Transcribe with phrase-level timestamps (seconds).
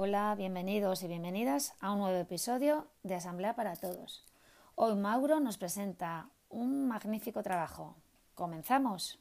[0.00, 4.24] Hola, bienvenidos y bienvenidas a un nuevo episodio de Asamblea para Todos.
[4.76, 7.96] Hoy Mauro nos presenta un magnífico trabajo.
[8.36, 9.18] ¡Comenzamos!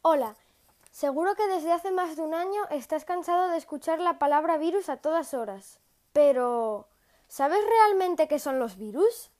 [0.00, 0.36] Hola,
[0.90, 4.88] seguro que desde hace más de un año estás cansado de escuchar la palabra virus
[4.88, 5.80] a todas horas.
[6.14, 6.88] Pero,
[7.28, 9.30] ¿sabes realmente qué son los virus?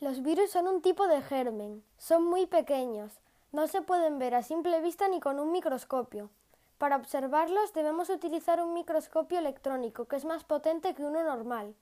[0.00, 3.20] Los virus son un tipo de germen, son muy pequeños,
[3.52, 6.30] no se pueden ver a simple vista ni con un microscopio.
[6.78, 11.74] Para observarlos debemos utilizar un microscopio electrónico que es más potente que uno normal.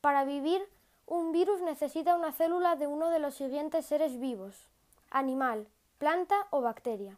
[0.00, 0.66] Para vivir,
[1.06, 4.68] un virus necesita una célula de uno de los siguientes seres vivos
[5.10, 7.16] animal, planta o bacteria.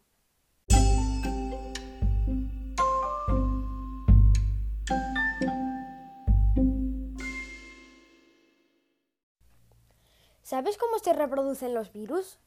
[10.46, 12.38] ¿Sabes cómo se reproducen los virus?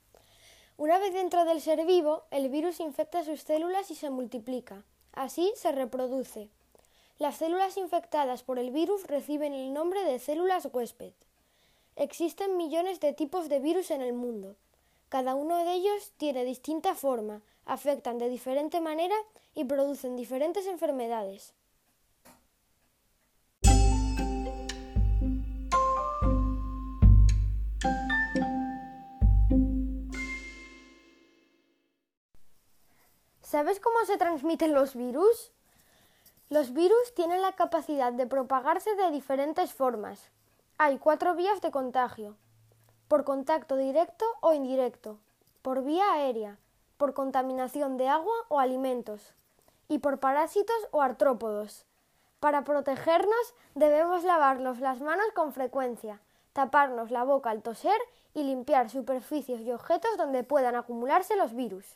[0.78, 4.86] Una vez dentro del ser vivo, el virus infecta sus células y se multiplica.
[5.11, 6.47] Así se reproduce.
[7.17, 11.11] Las células infectadas por el virus reciben el nombre de células huésped.
[11.97, 14.55] Existen millones de tipos de virus en el mundo.
[15.09, 19.16] Cada uno de ellos tiene distinta forma, afectan de diferente manera
[19.55, 21.53] y producen diferentes enfermedades.
[33.50, 35.52] ¿Sabes cómo se transmiten los virus?
[36.52, 40.30] Los virus tienen la capacidad de propagarse de diferentes formas.
[40.78, 42.36] Hay cuatro vías de contagio.
[43.08, 45.17] Por contacto directo o indirecto,
[45.64, 46.59] por vía aérea,
[46.97, 49.33] por contaminación de agua o alimentos,
[49.88, 51.88] y por parásitos o artrópodos.
[52.39, 56.21] Para protegernos debemos lavarnos las manos con frecuencia,
[56.54, 57.99] taparnos la boca al toser
[58.36, 61.95] y limpiar superficies y objetos donde puedan acumularse los virus.